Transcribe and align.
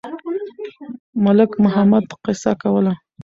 ملک 1.23 1.51
محمد 1.63 2.05
قصه 2.25 2.51
کوله. 2.61 2.93